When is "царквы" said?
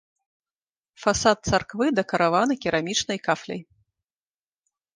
1.49-1.87